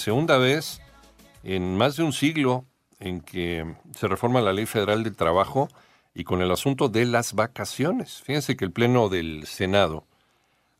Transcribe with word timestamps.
Segunda 0.00 0.38
vez 0.38 0.80
en 1.44 1.76
más 1.76 1.96
de 1.96 2.02
un 2.02 2.14
siglo 2.14 2.64
en 3.00 3.20
que 3.20 3.66
se 3.94 4.08
reforma 4.08 4.40
la 4.40 4.54
Ley 4.54 4.64
Federal 4.64 5.04
del 5.04 5.14
Trabajo 5.14 5.68
y 6.14 6.24
con 6.24 6.40
el 6.40 6.50
asunto 6.50 6.88
de 6.88 7.04
las 7.04 7.34
vacaciones. 7.34 8.22
Fíjense 8.22 8.56
que 8.56 8.64
el 8.64 8.72
Pleno 8.72 9.10
del 9.10 9.46
Senado 9.46 10.06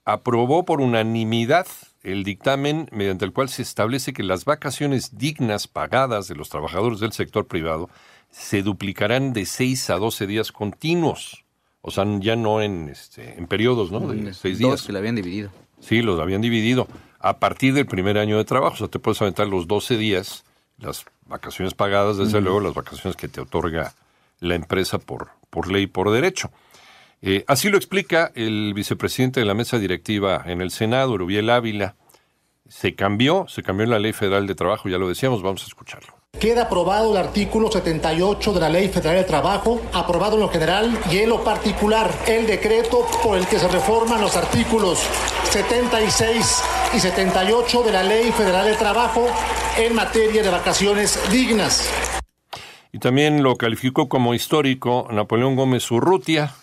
aprobó 0.07 0.65
por 0.65 0.81
unanimidad 0.81 1.67
el 2.03 2.25
dictamen 2.25 2.89
mediante 2.93 3.27
el 3.27 3.35
cual 3.35 3.51
se 3.51 3.61
establece 3.61 4.15
que 4.15 4.23
las 4.23 4.47
vacaciones 4.47 5.19
dignas 5.19 5.69
pagadas 5.69 6.27
de 6.27 6.37
los 6.37 6.49
trabajadores 6.49 6.99
del 7.01 7.13
sector 7.13 7.47
privado 7.47 7.91
se 8.31 8.63
duplicarán 8.63 9.35
de 9.35 9.45
6 9.45 9.91
a 9.91 9.97
12 9.97 10.27
días 10.27 10.51
continuos. 10.51 11.45
O 11.83 11.91
sea, 11.91 12.07
ya 12.21 12.37
no 12.37 12.63
en, 12.63 12.89
este, 12.89 13.37
en 13.37 13.47
periodos, 13.49 13.93
¿no? 13.93 14.01
De 14.01 14.33
seis 14.33 14.57
días. 14.57 14.71
Dos 14.71 14.83
que 14.85 14.93
lo 14.93 14.99
habían 14.99 15.17
dividido. 15.17 15.51
Sí, 15.79 16.01
los 16.01 16.19
habían 16.21 16.41
dividido. 16.41 16.89
A 17.21 17.39
partir 17.39 17.75
del 17.75 17.87
primer 17.87 18.19
año 18.19 18.39
de 18.39 18.45
trabajo, 18.45 18.75
o 18.75 18.79
sea, 18.79 18.89
te 18.89 18.99
puedes 18.99 19.21
aventar 19.21 19.47
los 19.47 19.69
12 19.69 19.97
días, 19.97 20.45
las 20.79 21.05
vacaciones 21.27 21.75
pagadas, 21.75 22.17
desde 22.17 22.41
luego, 22.41 22.61
las 22.61 22.75
vacaciones 22.75 23.15
que 23.17 23.29
te 23.29 23.41
otorga 23.41 23.95
la 24.41 24.55
empresa 24.55 24.99
por, 24.99 25.29
por 25.51 25.71
ley 25.71 25.83
y 25.83 25.87
por 25.87 26.11
derecho. 26.11 26.51
Eh, 27.23 27.45
así 27.47 27.69
lo 27.69 27.77
explica 27.77 28.33
el 28.35 28.73
vicepresidente 28.75 29.41
de 29.41 29.47
la 29.47 29.55
mesa 29.55 29.79
directiva 29.79 30.43
en 30.47 30.63
el 30.63 30.71
Senado, 30.71 31.19
Rubiel 31.19 31.51
Ávila. 31.51 31.97
Se 32.67 32.95
cambió, 32.95 33.47
se 33.49 33.63
cambió 33.63 33.87
la 33.87 33.99
ley 33.99 34.13
federal 34.13 34.47
de 34.47 34.55
trabajo, 34.55 34.89
ya 34.89 34.97
lo 34.97 35.09
decíamos, 35.09 35.43
vamos 35.43 35.63
a 35.63 35.67
escucharlo. 35.67 36.20
Queda 36.41 36.63
aprobado 36.63 37.11
el 37.11 37.19
artículo 37.19 37.71
78 37.71 38.55
de 38.55 38.61
la 38.61 38.71
Ley 38.71 38.89
Federal 38.89 39.17
de 39.17 39.25
Trabajo, 39.25 39.79
aprobado 39.93 40.37
en 40.37 40.41
lo 40.41 40.49
general 40.49 40.99
y 41.11 41.19
en 41.19 41.29
lo 41.29 41.45
particular 41.45 42.11
el 42.27 42.47
decreto 42.47 43.07
por 43.23 43.37
el 43.37 43.47
que 43.47 43.59
se 43.59 43.69
reforman 43.69 44.23
los 44.23 44.39
artículos 44.39 45.01
76 45.51 46.63
y 46.97 46.99
78 46.99 47.83
de 47.83 47.93
la 47.93 48.03
Ley 48.03 48.33
Federal 48.33 48.65
de 48.65 48.75
Trabajo 48.75 49.27
en 49.77 49.95
materia 49.95 50.43
de 50.43 50.49
vacaciones 50.49 51.21
dignas. 51.31 51.91
Y 52.91 53.01
también 53.01 53.43
lo 53.43 53.57
calificó 53.57 54.09
como 54.09 54.33
histórico 54.33 55.09
Napoleón 55.11 55.57
Gómez 55.57 55.91
Urrutia, 55.91 56.55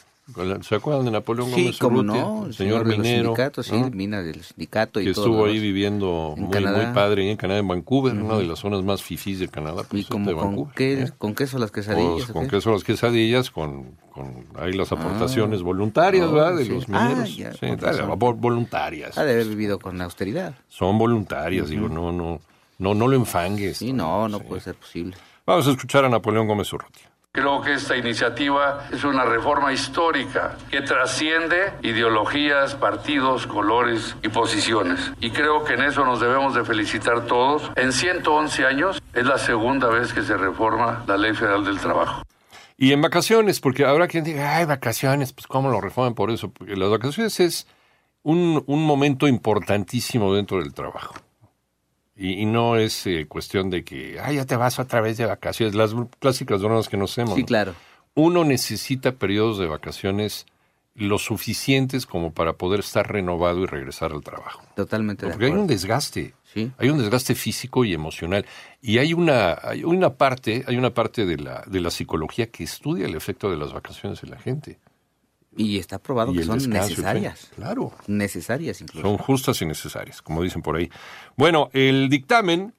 ¿Se 0.62 0.76
acuerdan 0.76 1.06
de 1.06 1.12
Napoleón 1.12 1.48
sí, 1.50 1.62
Gómez 1.62 1.78
cómo 1.78 2.00
Urrutia? 2.00 2.22
no, 2.22 2.46
el 2.48 2.54
señor, 2.54 2.86
minero. 2.86 3.34
sí, 3.64 3.74
mina 3.94 4.22
del 4.22 4.44
sindicato 4.44 5.00
y 5.00 5.06
que 5.06 5.14
todo 5.14 5.26
estuvo 5.26 5.46
ahí 5.46 5.58
viviendo 5.58 6.34
En 6.36 6.44
muy, 6.44 6.60
muy 6.62 6.86
padre 6.94 7.32
en 7.32 7.38
Canadá, 7.38 7.60
en 7.60 7.68
Vancouver, 7.70 8.14
una 8.14 8.38
de 8.38 8.44
las 8.44 8.60
zonas 8.60 8.84
más 8.84 9.02
fifís 9.02 9.40
de 9.40 9.48
Canadá. 9.48 9.84
Y 9.84 9.86
pues, 9.86 10.08
como 10.08 10.30
de 10.30 10.36
con, 10.36 10.70
qué, 10.72 11.04
¿eh? 11.04 11.12
con 11.18 11.34
queso 11.34 11.58
las 11.60 11.72
quesadillas. 11.72 12.12
Pues, 12.26 12.30
¿o 12.30 12.34
con 12.34 12.44
qué? 12.44 12.50
queso 12.58 12.72
las 12.72 12.84
quesadillas, 12.84 13.52
con, 13.52 13.92
con 14.12 14.46
ahí 14.60 14.74
las 14.74 14.92
aportaciones 14.92 15.62
voluntarias, 15.62 16.28
Oh, 16.28 16.34
¿verdad? 16.34 16.58
De 16.58 16.66
sí. 16.66 16.72
los 16.72 16.86
Ah, 16.92 17.08
mineros. 17.10 17.38
ya, 17.38 17.54
Sí, 17.54 17.68
con 17.78 18.42
voluntarias. 18.42 19.18
Ha 19.18 19.24
de 19.24 19.32
haber 19.32 19.48
vivido 19.48 19.80
con 19.80 20.02
austeridad. 20.02 20.56
Son 20.68 20.98
voluntarias, 20.98 21.70
digo, 21.70 21.88
no, 21.88 22.12
no, 22.12 22.42
no, 22.80 22.94
no 22.94 23.08
lo 23.08 23.16
enfangues. 23.16 23.78
Sí, 23.78 23.94
no, 23.94 24.28
no 24.28 24.40
puede 24.42 24.62
ser 24.62 24.76
posible. 24.76 25.16
Vamos 25.46 25.66
a 25.68 25.72
escuchar 25.72 26.04
a 26.04 26.10
Napoleón 26.10 26.48
Gómez 26.48 26.72
Urrutia. 26.74 27.10
Creo 27.32 27.62
que 27.62 27.74
esta 27.74 27.96
iniciativa 27.96 28.88
es 28.92 29.04
una 29.04 29.24
reforma 29.24 29.72
histórica 29.72 30.58
que 30.72 30.82
trasciende 30.82 31.72
ideologías, 31.84 32.74
partidos, 32.74 33.46
colores 33.46 34.16
y 34.24 34.30
posiciones. 34.30 35.12
Y 35.20 35.30
creo 35.30 35.64
que 35.64 35.76
en 35.76 35.84
eso 35.84 36.04
nos 36.04 36.20
debemos 36.20 36.56
de 36.56 36.66
felicitar 36.66 37.28
todos. 37.28 37.72
En 37.76 37.94
111 37.94 38.66
años 38.66 39.04
es 39.14 39.26
la 39.26 39.38
segunda 39.38 39.88
vez 39.88 40.14
que 40.14 40.24
se 40.24 40.36
reforma 40.36 41.04
la 41.06 41.16
Ley 41.16 41.34
Federal 41.36 41.64
del 41.64 41.78
Trabajo. 41.80 42.24
Y 42.76 42.92
en 42.92 43.04
vacaciones, 43.04 43.60
porque 43.60 43.86
habrá 43.86 44.08
quien 44.08 44.24
diga, 44.24 44.56
ay, 44.58 44.66
vacaciones, 44.66 45.32
pues 45.32 45.46
cómo 45.46 45.70
lo 45.70 45.80
reforman 45.80 46.16
por 46.16 46.32
eso. 46.32 46.50
Porque 46.50 46.76
las 46.76 46.90
vacaciones 46.90 47.40
es 47.40 47.68
un, 48.24 48.64
un 48.66 48.84
momento 48.84 49.28
importantísimo 49.28 50.34
dentro 50.34 50.58
del 50.58 50.74
trabajo. 50.74 51.14
Y, 52.18 52.42
y 52.42 52.46
no 52.46 52.78
es 52.78 53.06
eh, 53.06 53.28
cuestión 53.28 53.70
de 53.70 53.84
que, 53.84 54.20
ay, 54.20 54.38
ya 54.38 54.46
te 54.46 54.56
vas 54.56 54.80
otra 54.80 55.02
vez 55.02 55.18
de 55.18 55.26
vacaciones. 55.26 55.76
Las 55.76 55.94
clásicas 56.20 56.62
bromas 56.62 56.90
que 56.90 56.98
nos 56.98 57.12
hacemos. 57.12 57.36
Sí, 57.36 57.42
¿no? 57.42 57.48
claro. 57.48 57.76
Uno 58.16 58.44
necesita 58.44 59.12
periodos 59.12 59.60
de 59.60 59.68
vacaciones 59.68 60.48
lo 60.98 61.20
suficientes 61.20 62.08
como 62.08 62.34
para 62.34 62.54
poder 62.54 62.80
estar 62.80 63.08
renovado 63.12 63.62
y 63.62 63.66
regresar 63.68 64.12
al 64.12 64.24
trabajo. 64.24 64.64
Totalmente 64.76 65.28
de 65.28 65.32
Porque 65.32 65.46
hay 65.46 65.52
un 65.52 65.68
desgaste. 65.68 66.34
Sí. 66.52 66.72
Hay 66.80 66.90
un 66.90 66.98
desgaste 66.98 67.36
físico 67.36 67.86
y 67.86 67.94
emocional. 67.94 68.46
Y 68.82 68.98
hay 68.98 69.14
una, 69.14 69.60
hay 69.62 69.84
una 69.84 70.16
parte, 70.16 70.64
hay 70.68 70.76
una 70.76 70.96
parte 70.96 71.28
de 71.28 71.38
la, 71.38 71.64
de 71.68 71.82
la 71.82 71.92
psicología 71.92 72.48
que 72.48 72.64
estudia 72.64 73.06
el 73.06 73.16
efecto 73.16 73.52
de 73.52 73.58
las 73.58 73.74
vacaciones 73.74 74.24
en 74.24 74.32
la 74.32 74.40
gente. 74.40 74.80
Y 75.58 75.80
está 75.80 75.98
probado 75.98 76.34
Y 76.34 76.38
que 76.38 76.44
son 76.44 76.60
descanso, 76.60 76.90
necesarias. 76.90 77.52
Claro. 77.56 77.92
Necesarias 78.08 78.80
incluso. 78.80 79.08
Son 79.08 79.18
justas 79.18 79.62
y 79.62 79.66
necesarias, 79.66 80.22
como 80.22 80.44
dicen 80.44 80.62
por 80.62 80.78
ahí. 80.78 80.90
Bueno, 81.36 81.70
el 81.74 82.10
dictamen 82.10 82.74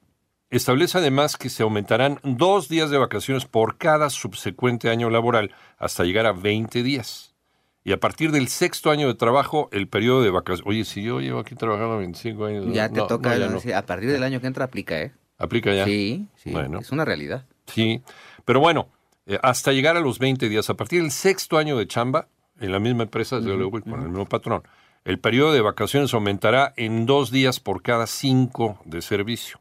establece 0.49 0.97
además 0.97 1.37
que 1.37 1.49
se 1.49 1.61
aumentarán 1.63 2.19
dos 2.23 2.69
días 2.69 2.89
de 2.89 2.97
vacaciones 2.97 3.45
por 3.45 3.77
cada 3.77 4.09
subsecuente 4.09 4.89
año 4.89 5.09
laboral 5.09 5.51
hasta 5.77 6.03
llegar 6.05 6.25
a 6.25 6.31
20 6.31 6.81
días. 6.81 7.35
Y 7.83 7.91
a 7.91 7.99
partir 7.99 8.31
del 8.31 8.47
sexto 8.47 8.91
año 8.91 9.07
de 9.07 9.15
trabajo, 9.15 9.69
el 9.71 9.87
periodo 9.87 10.21
de 10.21 10.29
vacaciones. 10.29 10.65
Oye, 10.67 10.85
si 10.85 11.01
yo 11.01 11.21
llevo 11.21 11.39
aquí 11.39 11.55
trabajando 11.55 11.97
25 11.97 12.45
años. 12.45 12.65
Ya 12.73 12.89
te 12.89 13.01
toca, 13.01 13.35
no, 13.37 13.37
ya 13.37 13.49
no. 13.49 13.77
a 13.77 13.81
partir 13.83 14.11
del 14.11 14.23
año 14.23 14.41
que 14.41 14.47
entra 14.47 14.65
aplica, 14.65 15.01
¿eh? 15.01 15.11
¿Aplica 15.37 15.73
ya? 15.73 15.85
Sí, 15.85 16.27
sí, 16.35 16.51
Bueno. 16.51 16.79
es 16.79 16.91
una 16.91 17.05
realidad. 17.05 17.45
Sí, 17.67 18.01
pero 18.45 18.59
bueno, 18.59 18.89
eh, 19.25 19.39
hasta 19.41 19.71
llegar 19.71 19.95
a 19.95 20.01
los 20.01 20.19
20 20.19 20.49
días, 20.49 20.69
a 20.69 20.73
partir 20.75 21.01
del 21.01 21.11
sexto 21.11 21.57
año 21.57 21.77
de 21.77 21.87
chamba, 21.87 22.27
en 22.59 22.71
la 22.71 22.79
misma 22.79 23.03
empresa, 23.03 23.39
desde 23.39 23.55
luego, 23.55 23.77
y 23.79 23.81
con 23.81 24.01
el 24.01 24.09
mismo 24.09 24.25
patrón, 24.25 24.63
el 25.05 25.19
periodo 25.19 25.53
de 25.53 25.61
vacaciones 25.61 26.13
aumentará 26.13 26.73
en 26.75 27.05
dos 27.05 27.31
días 27.31 27.59
por 27.59 27.81
cada 27.81 28.07
cinco 28.07 28.79
de 28.85 29.01
servicio. 29.01 29.59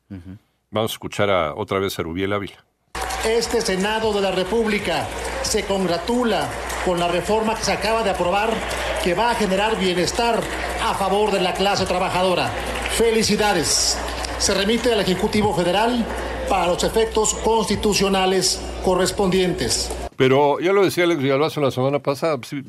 Vamos 0.70 0.92
a 0.92 0.94
escuchar 0.94 1.30
a, 1.30 1.54
otra 1.54 1.78
vez 1.78 1.98
a 1.98 2.02
Rubiel 2.02 2.32
Ávila. 2.32 2.64
Este 3.24 3.60
Senado 3.60 4.12
de 4.12 4.20
la 4.20 4.30
República 4.30 5.06
se 5.42 5.64
congratula 5.64 6.48
con 6.84 6.98
la 7.00 7.08
reforma 7.08 7.54
que 7.54 7.64
se 7.64 7.72
acaba 7.72 8.02
de 8.02 8.10
aprobar 8.10 8.52
que 9.02 9.14
va 9.14 9.30
a 9.30 9.34
generar 9.34 9.78
bienestar 9.78 10.40
a 10.82 10.94
favor 10.94 11.30
de 11.30 11.40
la 11.40 11.54
clase 11.54 11.86
trabajadora. 11.86 12.48
Felicidades. 12.96 13.98
Se 14.38 14.54
remite 14.54 14.92
al 14.92 15.00
Ejecutivo 15.00 15.54
Federal 15.54 16.04
para 16.48 16.66
los 16.66 16.84
efectos 16.84 17.34
constitucionales 17.34 18.60
correspondientes. 18.84 19.90
Pero 20.18 20.58
ya 20.60 20.72
lo 20.72 20.84
decía 20.84 21.04
Alex 21.04 21.22
Villalbazo 21.22 21.60
la 21.60 21.70
semana 21.70 22.00
pasada, 22.00 22.36
pues 22.36 22.48
sí, 22.48 22.62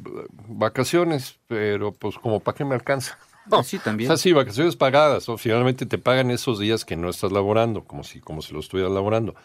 vacaciones, 0.47 1.39
pero 1.47 1.91
pues 1.91 2.15
como 2.17 2.39
para 2.39 2.55
qué 2.55 2.63
me 2.63 2.75
alcanza. 2.75 3.17
No, 3.47 3.63
Sí, 3.63 3.79
también. 3.79 4.09
O 4.09 4.15
sea, 4.15 4.21
sí, 4.21 4.31
vacaciones 4.33 4.75
pagadas, 4.75 5.27
o 5.29 5.37
finalmente 5.37 5.85
te 5.85 5.97
pagan 5.97 6.31
esos 6.31 6.59
días 6.59 6.85
que 6.85 6.95
no 6.95 7.09
estás 7.09 7.31
laborando, 7.31 7.83
como 7.83 8.03
si, 8.03 8.19
como 8.19 8.41
si 8.41 8.53
lo 8.53 8.59
estuvieras 8.59 8.91
laborando. 8.93 9.35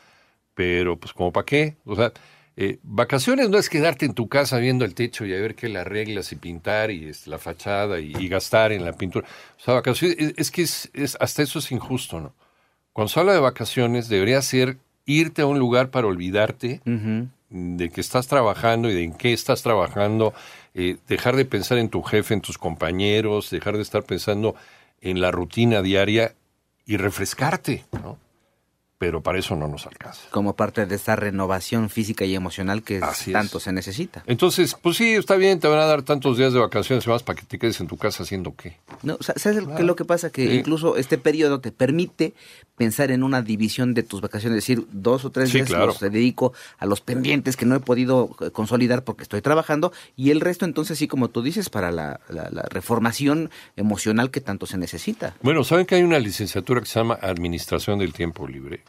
Pero, 0.54 0.97
pues, 0.98 1.12
¿como 1.12 1.32
para 1.32 1.47
qué? 1.47 1.76
O 1.84 1.97
sea, 1.97 2.12
eh, 2.56 2.78
vacaciones 2.82 3.48
no 3.48 3.59
es 3.59 3.69
quedarte 3.69 4.04
en 4.06 4.14
tu 4.14 4.28
casa 4.28 4.59
viendo 4.59 4.84
el 4.84 4.94
techo 4.94 5.25
y 5.25 5.32
a 5.34 5.41
ver 5.41 5.54
qué 5.54 5.69
le 5.69 5.78
arreglas 5.81 6.31
y 6.31 6.37
pintar 6.37 6.91
y 6.91 7.09
es, 7.09 7.26
la 7.26 7.38
fachada 7.38 7.98
y, 8.00 8.12
y 8.19 8.28
gastar 8.28 8.70
en 8.70 8.84
la 8.84 8.93
pintura. 8.93 9.26
O 9.59 9.60
sea, 9.62 9.75
vacaciones, 9.75 10.16
es, 10.19 10.34
es 10.37 10.50
que 10.50 10.62
es, 10.62 10.91
es- 10.93 11.16
hasta 11.20 11.43
eso 11.43 11.59
es 11.59 11.72
injusto, 11.72 12.20
¿no? 12.20 12.34
Cuando 12.93 13.09
se 13.09 13.19
habla 13.19 13.32
de 13.32 13.41
vacaciones, 13.41 14.09
debería 14.09 14.41
ser 14.43 14.76
irte 15.06 15.43
a 15.43 15.47
un 15.47 15.59
lugar 15.59 15.91
para 15.91 16.06
olvidarte 16.06 16.81
Ujú. 16.87 17.28
De 17.54 17.88
que 17.91 18.00
estás 18.00 18.26
trabajando 18.26 18.91
y 18.91 18.94
de 18.94 19.04
en 19.04 19.15
qué 19.15 19.32
estás 19.32 19.62
trabajando, 19.62 20.34
eh, 20.75 20.97
dejar 21.06 21.37
de 21.37 21.44
pensar 21.44 21.78
en 21.78 21.88
tu 21.88 22.03
jefe, 22.03 22.34
en 22.34 22.41
tus 22.41 22.59
compañeros, 22.59 23.50
dejar 23.50 23.76
de 23.76 23.82
estar 23.82 24.03
pensando 24.03 24.56
en 25.00 25.20
la 25.20 25.31
rutina 25.31 25.81
diaria 25.81 26.34
y 26.84 26.97
refrescarte, 26.97 27.84
¿no? 27.93 28.19
Pero 29.04 29.20
para 29.20 29.38
eso 29.38 29.54
no 29.54 29.69
nos 29.69 29.87
alcanza. 29.87 30.22
Como 30.31 30.56
parte 30.56 30.87
de 30.87 30.94
esta 30.94 31.15
renovación 31.15 31.91
física 31.91 32.25
y 32.25 32.34
emocional 32.34 32.82
que 32.82 33.00
Así 33.03 33.31
es. 33.31 33.34
tanto 33.34 33.60
se 33.60 33.70
necesita. 33.70 34.22
Entonces, 34.26 34.75
pues 34.81 34.97
sí, 34.97 35.10
está 35.12 35.37
bien, 35.37 35.60
te 35.60 35.69
van 35.69 35.78
a 35.78 35.84
dar 35.84 36.00
tantos 36.03 36.38
días 36.38 36.54
de 36.54 36.59
vacaciones 36.60 37.06
más 37.06 37.22
para 37.22 37.38
que 37.38 37.44
te 37.44 37.59
quedes 37.59 37.78
en 37.81 37.87
tu 37.87 37.98
casa 37.98 38.22
haciendo 38.22 38.54
qué. 38.56 38.78
No, 39.03 39.19
sa- 39.20 39.34
¿Sabes 39.37 39.59
el- 39.59 39.66
qué 39.69 39.82
es 39.82 39.87
lo 39.87 39.94
que 39.94 40.06
pasa? 40.06 40.31
Que 40.31 40.48
Sí. 40.48 40.54
incluso 40.54 40.97
este 40.97 41.19
periodo 41.19 41.60
te 41.60 41.70
permite 41.70 42.32
pensar 42.78 43.10
en 43.10 43.22
una 43.22 43.43
división 43.43 43.93
de 43.93 44.02
tus 44.02 44.23
vacaciones, 44.23 44.56
es 44.58 44.64
decir, 44.67 44.87
dos 44.90 45.25
o 45.26 45.31
tres 45.31 45.50
Sí, 45.50 45.58
días 45.58 45.69
claro. 45.69 45.87
los 45.87 46.00
dedico 46.00 46.55
a 46.79 46.87
los 46.87 47.02
pendientes 47.02 47.56
que 47.56 47.67
no 47.67 47.75
he 47.76 47.81
podido 47.81 48.34
eh, 48.40 48.50
consolidar 48.52 49.05
porque 49.05 49.23
estoy 49.23 49.43
trabajando 49.43 49.93
y 50.17 50.31
el 50.31 50.40
resto 50.40 50.64
entonces 50.64 50.99
sí, 50.99 51.06
como 51.06 51.29
tú 51.29 51.43
dices, 51.43 51.69
para 51.69 51.93
la, 51.93 52.20
la- 52.31 52.49
la 52.50 52.62
reformación 52.70 53.50
emocional 53.76 54.31
que 54.31 54.40
tanto 54.40 54.64
se 54.67 54.79
necesita. 54.79 55.34
Bueno, 55.43 55.62
¿saben 55.62 55.84
que 55.87 55.94
hay 55.96 56.02
una 56.02 56.19
licenciatura 56.19 56.81
que 56.81 56.87
se 56.87 56.99
llama 56.99 57.19
Administración 57.20 57.99
del 57.99 58.12
Tiempo 58.12 58.49
Libre? 58.49 58.82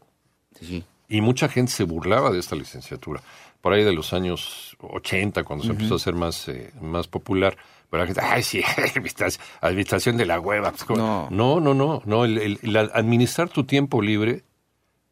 Sí. 0.59 0.83
Y 1.07 1.21
mucha 1.21 1.47
gente 1.49 1.71
se 1.71 1.83
burlaba 1.83 2.31
de 2.31 2.39
esta 2.39 2.55
licenciatura. 2.55 3.21
Por 3.61 3.73
ahí 3.73 3.83
de 3.83 3.93
los 3.93 4.13
años 4.13 4.75
80, 4.79 5.43
cuando 5.43 5.65
se 5.65 5.71
empezó 5.71 5.95
a 5.95 5.97
hacer 5.97 6.13
más, 6.13 6.47
eh, 6.49 6.71
más 6.81 7.07
popular. 7.07 7.57
Pero 7.89 8.03
la 8.03 8.07
gente, 8.07 8.21
ay, 8.23 8.43
sí, 8.43 8.61
administración- 9.61 10.17
de 10.17 10.25
la 10.25 10.39
hueva. 10.39 10.73
No. 10.95 11.27
no, 11.29 11.59
no, 11.59 11.73
no. 11.73 12.01
no 12.05 12.25
el, 12.25 12.37
el- 12.37 12.59
el 12.61 12.77
administrar 12.77 13.49
tu 13.49 13.63
tiempo 13.63 14.01
libre 14.01 14.43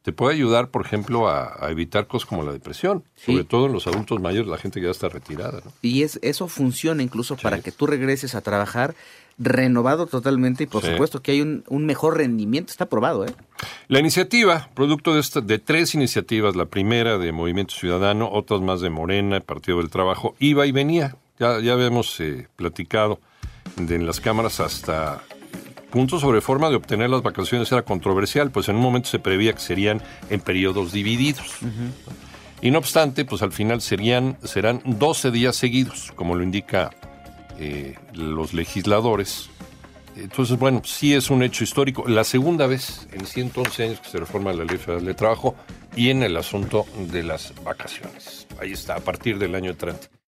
te 0.03 0.11
puede 0.11 0.35
ayudar, 0.35 0.69
por 0.69 0.85
ejemplo, 0.85 1.29
a, 1.29 1.57
evitar 1.69 2.07
cosas 2.07 2.27
como 2.27 2.43
la 2.43 2.51
depresión, 2.51 3.05
sobre 3.15 3.45
todo 3.45 3.67
en 3.67 3.71
los 3.71 3.87
adultos 3.87 4.19
mayores, 4.19 4.49
la 4.49 4.57
gente 4.57 4.79
que 4.81 4.85
ya 4.85 4.91
está 4.91 5.07
retirada. 5.07 5.61
Y 5.81 6.03
es, 6.03 6.19
eso 6.21 6.49
funciona 6.49 7.01
incluso 7.01 7.37
para 7.37 7.61
que 7.61 7.71
tú 7.71 7.87
regreses 7.87 8.35
a 8.35 8.41
trabajar 8.41 8.95
renovado 9.39 10.05
totalmente 10.05 10.65
y 10.65 10.67
por 10.67 10.83
supuesto 10.83 11.21
que 11.21 11.31
hay 11.31 11.41
un, 11.41 11.85
mejor 11.85 12.17
rendimiento, 12.17 12.71
está 12.71 12.87
probado. 12.87 13.25
¿eh? 13.25 13.33
La 13.87 13.99
iniciativa, 13.99 14.69
producto 14.75 15.13
de, 15.13 15.21
esta, 15.21 15.39
de 15.39 15.57
tres 15.57 15.95
iniciativas, 15.95 16.55
la 16.57 16.65
primera 16.65 17.17
de 17.17 17.31
Movimiento 17.31 17.73
Ciudadano, 17.73 18.29
otras 18.29 18.59
más 18.59 18.81
de 18.81 18.89
Morena, 18.89 19.39
Partido 19.39 19.77
del 19.77 19.89
Trabajo, 19.89 20.35
iba 20.37 20.67
y 20.67 20.73
venía, 20.73 21.15
ya, 21.39 21.61
ya 21.61 21.73
habíamos 21.73 22.19
eh, 22.19 22.49
platicado 22.57 23.21
de, 23.77 23.95
en 23.95 24.05
las 24.05 24.19
cámaras 24.19 24.59
hasta 24.59 25.23
punto 25.93 26.19
sobre 26.19 26.41
forma 26.41 26.71
de 26.71 26.75
obtener 26.75 27.07
las 27.11 27.21
vacaciones 27.21 27.71
era 27.71 27.83
controversial, 27.83 28.49
pues 28.49 28.67
en 28.67 28.77
un 28.77 28.81
momento 28.81 29.09
se 29.09 29.19
prevía 29.19 29.53
que 29.53 29.59
serían 29.59 30.01
en 30.31 30.41
periodos 30.41 30.91
divididos. 30.91 31.59
Y 32.63 32.71
no 32.71 32.79
obstante, 32.79 33.25
pues 33.25 33.43
al 33.43 33.51
final 33.51 33.79
serían, 33.79 34.35
serán 34.41 34.81
12 34.85 35.29
días 35.29 35.55
seguidos, 35.55 36.11
como 36.15 36.33
lo 36.33 36.41
indica 36.41 36.89
eh, 37.59 37.93
los 38.11 38.55
legisladores. 38.55 39.51
Entonces, 40.15 40.57
bueno, 40.57 40.81
sí 40.83 41.13
es 41.13 41.29
un 41.29 41.43
hecho 41.43 41.63
histórico. 41.63 42.05
La 42.07 42.23
segunda 42.23 42.65
vez 42.65 43.07
en 43.11 43.27
111 43.27 43.83
años 43.83 43.99
que 43.99 44.09
se 44.09 44.17
reforma 44.17 44.51
la 44.51 44.63
Ley 44.63 44.77
Federal 44.77 45.05
de 45.05 45.13
Trabajo 45.13 45.53
y 45.95 46.09
en 46.09 46.23
el 46.23 46.35
asunto 46.37 46.87
de 47.11 47.21
las 47.21 47.53
vacaciones. 47.63 48.47
Ahí 48.59 48.71
está, 48.71 48.95
a 48.95 48.99
partir 48.99 49.37
del 49.37 49.53
año 49.53 49.75
30. 49.75 50.22